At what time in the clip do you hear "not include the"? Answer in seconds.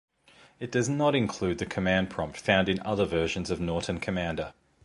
0.89-1.67